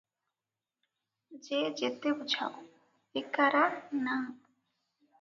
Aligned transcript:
ଯେ 1.49 1.59
ଯେତେ 1.83 2.15
ବୁଝାଉ, 2.23 2.67
ଏକା 3.25 3.55
ରା- 3.59 3.65
ନା। 4.03 4.21